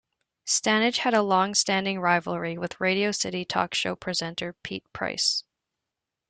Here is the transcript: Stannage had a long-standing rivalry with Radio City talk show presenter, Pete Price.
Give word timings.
Stannage 0.47 0.97
had 0.97 1.13
a 1.13 1.21
long-standing 1.21 1.99
rivalry 1.99 2.57
with 2.57 2.81
Radio 2.81 3.11
City 3.11 3.45
talk 3.45 3.75
show 3.75 3.95
presenter, 3.95 4.53
Pete 4.63 4.91
Price. 4.93 5.43